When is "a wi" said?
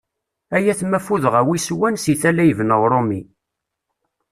1.39-1.53